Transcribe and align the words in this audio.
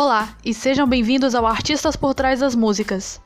Olá 0.00 0.36
e 0.44 0.54
sejam 0.54 0.86
bem-vindos 0.86 1.34
ao 1.34 1.44
Artistas 1.44 1.96
por 1.96 2.14
Trás 2.14 2.38
das 2.38 2.54
Músicas. 2.54 3.20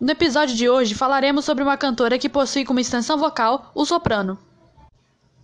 No 0.00 0.12
episódio 0.12 0.54
de 0.54 0.70
hoje 0.70 0.94
falaremos 0.94 1.44
sobre 1.44 1.64
uma 1.64 1.76
cantora 1.76 2.16
que 2.16 2.28
possui 2.28 2.64
como 2.64 2.78
extensão 2.78 3.18
vocal 3.18 3.72
o 3.74 3.84
soprano. 3.84 4.38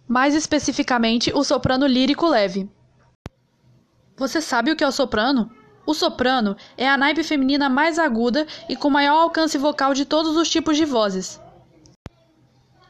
Mais 0.07 0.37
especificamente, 0.37 1.33
o 1.35 1.43
soprano 1.43 1.85
lírico 1.85 2.29
leve. 2.29 2.71
Você 4.17 4.41
sabe 4.41 4.71
o 4.71 4.77
que 4.77 4.85
é 4.85 4.87
o 4.87 4.93
soprano? 4.93 5.51
O 5.85 5.95
soprano 5.95 6.57
é 6.77 6.89
a 6.89 6.97
naipe 6.97 7.25
feminina 7.25 7.69
mais 7.69 7.99
aguda 7.99 8.47
e 8.69 8.77
com 8.77 8.89
maior 8.89 9.21
alcance 9.21 9.59
vocal 9.59 9.95
de 9.95 10.05
todos 10.05 10.37
os 10.37 10.49
tipos 10.49 10.77
de 10.77 10.85
vozes. 10.85 11.41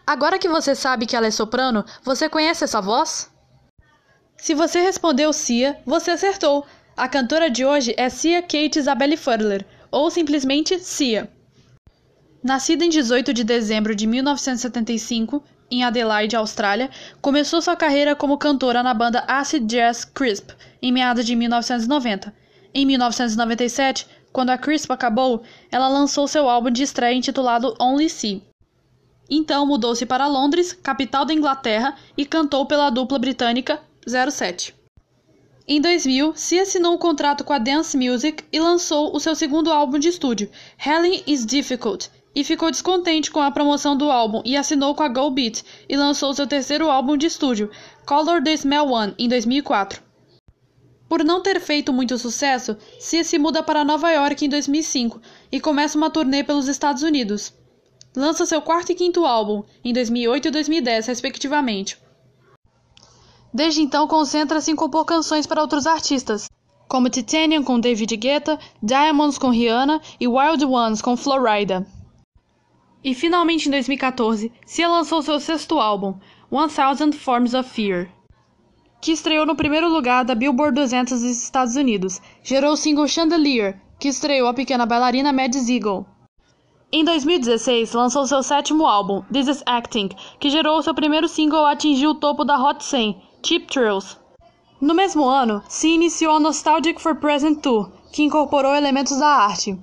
Agora 0.06 0.38
que 0.38 0.46
você 0.46 0.74
sabe 0.74 1.06
que 1.06 1.16
ela 1.16 1.26
é 1.26 1.30
soprano, 1.30 1.82
você 2.02 2.28
conhece 2.28 2.64
essa 2.64 2.82
voz? 2.82 3.32
Se 4.36 4.54
você 4.54 4.80
respondeu 4.80 5.32
Cia, 5.32 5.78
você 5.86 6.10
acertou. 6.10 6.66
A 6.96 7.08
cantora 7.08 7.50
de 7.50 7.64
hoje 7.64 7.94
é 7.96 8.08
Cia 8.08 8.42
Kate 8.42 8.78
Isabelle 8.78 9.16
Furler, 9.16 9.64
ou 9.90 10.10
simplesmente 10.10 10.78
Cia. 10.78 11.30
Nascida 12.42 12.84
em 12.84 12.90
18 12.90 13.32
de 13.32 13.42
dezembro 13.42 13.94
de 13.94 14.06
1975, 14.06 15.42
em 15.70 15.82
Adelaide, 15.82 16.36
Austrália, 16.36 16.90
começou 17.22 17.62
sua 17.62 17.74
carreira 17.74 18.14
como 18.14 18.36
cantora 18.36 18.82
na 18.82 18.92
banda 18.92 19.24
Acid 19.26 19.66
Jazz 19.66 20.04
Crisp, 20.04 20.50
em 20.82 20.92
meados 20.92 21.24
de 21.24 21.34
1990. 21.34 22.34
Em 22.74 22.84
1997, 22.84 24.06
quando 24.30 24.50
a 24.50 24.58
Crisp 24.58 24.90
acabou, 24.90 25.42
ela 25.70 25.88
lançou 25.88 26.28
seu 26.28 26.50
álbum 26.50 26.70
de 26.70 26.82
estreia 26.82 27.14
intitulado 27.14 27.74
Only 27.80 28.10
See. 28.10 28.42
Então 29.30 29.64
mudou-se 29.64 30.04
para 30.04 30.26
Londres, 30.26 30.72
capital 30.74 31.24
da 31.24 31.32
Inglaterra, 31.32 31.96
e 32.16 32.26
cantou 32.26 32.66
pela 32.66 32.90
dupla 32.90 33.18
britânica 33.18 33.80
07. 34.06 34.74
Em 35.66 35.80
2000, 35.80 36.34
se 36.36 36.58
assinou 36.58 36.94
um 36.94 36.98
contrato 36.98 37.42
com 37.42 37.52
a 37.52 37.58
Dance 37.58 37.96
Music 37.96 38.44
e 38.52 38.60
lançou 38.60 39.16
o 39.16 39.20
seu 39.20 39.34
segundo 39.34 39.72
álbum 39.72 39.98
de 39.98 40.08
estúdio, 40.08 40.50
Helen 40.84 41.22
is 41.26 41.46
Difficult, 41.46 42.10
e 42.34 42.44
ficou 42.44 42.70
descontente 42.70 43.30
com 43.30 43.40
a 43.40 43.50
promoção 43.50 43.96
do 43.96 44.10
álbum 44.10 44.42
e 44.44 44.56
assinou 44.56 44.94
com 44.94 45.02
a 45.02 45.08
Go 45.08 45.30
Beat 45.30 45.62
e 45.88 45.96
lançou 45.96 46.34
seu 46.34 46.46
terceiro 46.46 46.90
álbum 46.90 47.16
de 47.16 47.26
estúdio, 47.26 47.70
Color 48.04 48.42
the 48.42 48.52
Smell 48.52 48.90
One, 48.90 49.14
em 49.18 49.28
2004. 49.28 50.02
Por 51.08 51.24
não 51.24 51.40
ter 51.40 51.60
feito 51.60 51.92
muito 51.92 52.18
sucesso, 52.18 52.76
Cia 52.98 53.22
se 53.22 53.38
muda 53.38 53.62
para 53.62 53.84
Nova 53.84 54.10
York 54.10 54.44
em 54.44 54.48
2005 54.48 55.20
e 55.52 55.60
começa 55.60 55.96
uma 55.96 56.10
turnê 56.10 56.42
pelos 56.42 56.66
Estados 56.66 57.02
Unidos. 57.02 57.54
Lança 58.16 58.44
seu 58.44 58.60
quarto 58.60 58.92
e 58.92 58.94
quinto 58.94 59.24
álbum, 59.24 59.62
em 59.84 59.92
2008 59.92 60.48
e 60.48 60.50
2010, 60.50 61.06
respectivamente. 61.06 61.98
Desde 63.54 63.80
então, 63.80 64.08
concentra-se 64.08 64.72
em 64.72 64.74
compor 64.74 65.04
canções 65.04 65.46
para 65.46 65.60
outros 65.60 65.86
artistas, 65.86 66.50
como 66.88 67.08
Titanium 67.08 67.62
com 67.62 67.78
David 67.78 68.16
Guetta, 68.16 68.58
Diamonds 68.82 69.38
com 69.38 69.48
Rihanna 69.48 70.00
e 70.18 70.26
Wild 70.26 70.64
Ones 70.64 71.00
com 71.00 71.16
Florida. 71.16 71.86
E 73.04 73.14
finalmente 73.14 73.68
em 73.68 73.70
2014, 73.70 74.50
Cia 74.66 74.88
lançou 74.88 75.22
seu 75.22 75.38
sexto 75.38 75.78
álbum, 75.78 76.16
One 76.50 76.72
Thousand 76.72 77.12
Forms 77.12 77.54
of 77.54 77.70
Fear, 77.70 78.08
que 79.00 79.12
estreou 79.12 79.46
no 79.46 79.54
primeiro 79.54 79.88
lugar 79.88 80.24
da 80.24 80.34
Billboard 80.34 80.74
200 80.74 81.20
dos 81.20 81.42
Estados 81.42 81.76
Unidos. 81.76 82.20
Gerou 82.42 82.72
o 82.72 82.76
single 82.76 83.06
Chandelier, 83.06 83.80
que 84.00 84.08
estreou 84.08 84.48
a 84.48 84.54
pequena 84.54 84.84
bailarina 84.84 85.32
Mads 85.32 85.68
Eagle. 85.68 86.04
Em 86.90 87.04
2016, 87.04 87.92
lançou 87.92 88.26
seu 88.26 88.42
sétimo 88.42 88.86
álbum, 88.86 89.22
This 89.32 89.48
Is 89.48 89.62
Acting, 89.66 90.08
que 90.40 90.50
gerou 90.50 90.82
seu 90.82 90.94
primeiro 90.94 91.28
single 91.28 91.66
a 91.66 91.72
atingir 91.72 92.06
o 92.06 92.14
topo 92.14 92.44
da 92.44 92.58
Hot 92.58 92.82
100, 92.82 93.33
Cheap 93.44 93.66
Thrills. 93.66 94.16
No 94.80 94.94
mesmo 94.94 95.28
ano, 95.28 95.62
se 95.68 95.88
iniciou 95.88 96.36
a 96.36 96.40
Nostalgic 96.40 96.98
for 96.98 97.16
Present 97.16 97.60
Tour, 97.60 97.92
que 98.10 98.22
incorporou 98.22 98.74
elementos 98.74 99.18
da 99.18 99.26
arte. 99.26 99.78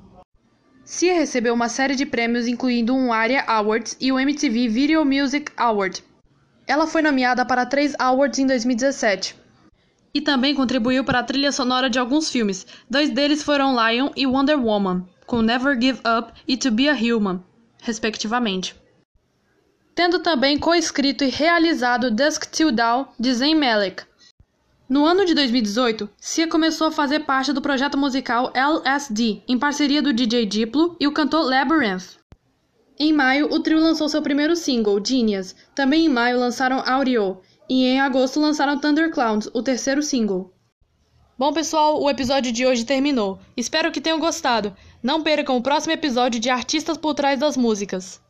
Cia 0.84 1.14
recebeu 1.14 1.54
uma 1.54 1.70
série 1.70 1.96
de 1.96 2.04
prêmios, 2.04 2.48
incluindo 2.48 2.92
um 2.96 3.14
ARIA 3.14 3.44
Awards 3.46 3.96
e 4.02 4.12
o 4.12 4.20
MTV 4.20 4.68
Video 4.68 5.06
Music 5.06 5.52
Award. 5.56 6.04
Ela 6.66 6.88
foi 6.88 7.04
nomeada 7.04 7.46
para 7.46 7.64
três 7.64 7.94
awards 8.00 8.40
em 8.40 8.48
2017. 8.48 9.36
E 10.12 10.22
também 10.22 10.56
contribuiu 10.56 11.04
para 11.04 11.20
a 11.20 11.24
trilha 11.24 11.52
sonora 11.52 11.88
de 11.88 12.00
alguns 12.00 12.32
filmes. 12.32 12.66
Dois 12.90 13.12
deles 13.12 13.44
foram 13.44 13.76
Lion 13.76 14.10
e 14.16 14.26
Wonder 14.26 14.60
Woman, 14.60 15.06
com 15.28 15.44
Never 15.44 15.80
Give 15.80 16.00
Up 16.00 16.34
e 16.48 16.58
To 16.58 16.72
Be 16.72 16.90
a 16.90 16.96
Human, 16.96 17.44
respectivamente. 17.80 18.81
Tendo 19.94 20.20
também 20.20 20.58
coescrito 20.58 21.24
e 21.24 21.30
realizado 21.30 22.10
Dusk 22.10 22.46
Till 22.46 22.72
Dawn 22.72 23.06
de 23.20 23.34
Zayn 23.34 23.56
Malik. 23.56 24.04
No 24.88 25.06
ano 25.06 25.26
de 25.26 25.34
2018, 25.34 26.10
Cia 26.18 26.48
começou 26.48 26.88
a 26.88 26.92
fazer 26.92 27.22
parte 27.22 27.52
do 27.54 27.62
projeto 27.62 27.98
musical 27.98 28.52
LSD, 28.54 29.42
em 29.48 29.58
parceria 29.58 30.02
do 30.02 30.14
DJ 30.14 30.46
Diplo 30.46 30.96
e 31.00 31.08
o 31.08 31.12
cantor 31.12 31.46
Labyrinth. 31.46 32.18
Em 33.00 33.12
maio, 33.12 33.52
o 33.52 33.60
trio 33.60 33.80
lançou 33.80 34.08
seu 34.08 34.22
primeiro 34.22 34.56
single, 34.56 35.04
Genius. 35.04 35.56
Também 35.74 36.06
em 36.06 36.10
maio 36.10 36.40
lançaram 36.40 36.84
Audio. 36.86 37.40
E 37.70 37.86
em 37.86 38.00
agosto 38.00 38.40
lançaram 38.40 38.78
Thunderclouds, 38.80 39.50
o 39.54 39.64
terceiro 39.64 40.04
single. 40.04 40.54
Bom, 41.38 41.52
pessoal, 41.52 42.02
o 42.02 42.10
episódio 42.10 42.52
de 42.52 42.66
hoje 42.66 42.86
terminou. 42.86 43.40
Espero 43.58 43.92
que 43.92 44.00
tenham 44.00 44.20
gostado. 44.20 44.76
Não 45.02 45.24
percam 45.24 45.58
o 45.58 45.64
próximo 45.64 45.94
episódio 45.94 46.40
de 46.40 46.50
Artistas 46.50 46.98
por 46.98 47.14
Trás 47.14 47.40
das 47.40 47.58
Músicas. 47.58 48.22